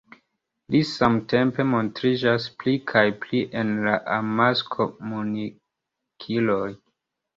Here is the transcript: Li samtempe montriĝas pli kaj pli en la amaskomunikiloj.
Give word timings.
Li 0.75 0.79
samtempe 0.91 1.65
montriĝas 1.73 2.47
pli 2.63 2.73
kaj 2.93 3.03
pli 3.25 3.41
en 3.61 3.75
la 3.89 3.93
amaskomunikiloj. 4.17 6.65